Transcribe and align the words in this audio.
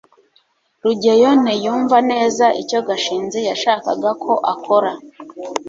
rugeyo 0.83 1.29
ntiyumva 1.41 1.97
neza 2.11 2.45
icyo 2.61 2.79
gashinzi 2.87 3.39
yashakaga 3.49 4.09
ko 4.23 4.31
akora 4.53 4.91